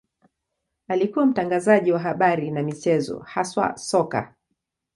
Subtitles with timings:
[0.87, 4.33] Alikuwa mtangazaji wa habari na michezo, haswa soka.